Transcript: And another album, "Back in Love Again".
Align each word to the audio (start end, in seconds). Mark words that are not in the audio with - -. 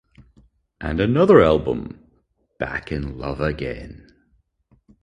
And 0.79 0.99
another 0.99 1.43
album, 1.43 1.99
"Back 2.57 2.91
in 2.91 3.19
Love 3.19 3.39
Again". 3.39 4.11